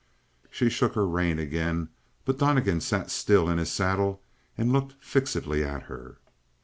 She 0.49 0.67
shook 0.67 0.95
her 0.95 1.05
rein 1.07 1.37
again, 1.37 1.89
but 2.25 2.39
Donnegan 2.39 2.81
sat 2.81 3.11
still 3.11 3.47
in 3.47 3.59
his 3.59 3.71
saddle 3.71 4.23
and 4.57 4.73
looked 4.73 4.95
fixedly 4.99 5.63
at 5.63 5.83
her. 5.83 6.17